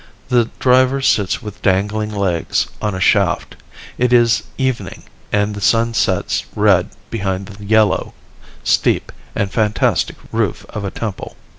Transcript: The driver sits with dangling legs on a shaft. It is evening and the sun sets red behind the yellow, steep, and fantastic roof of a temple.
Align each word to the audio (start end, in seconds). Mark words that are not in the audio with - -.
The 0.29 0.49
driver 0.59 0.99
sits 0.99 1.43
with 1.43 1.61
dangling 1.61 2.09
legs 2.09 2.65
on 2.81 2.95
a 2.95 2.99
shaft. 2.99 3.55
It 3.99 4.11
is 4.11 4.41
evening 4.57 5.03
and 5.31 5.53
the 5.53 5.61
sun 5.61 5.93
sets 5.93 6.43
red 6.55 6.89
behind 7.11 7.45
the 7.45 7.63
yellow, 7.63 8.15
steep, 8.63 9.11
and 9.35 9.51
fantastic 9.51 10.15
roof 10.31 10.65
of 10.69 10.83
a 10.83 10.89
temple. 10.89 11.35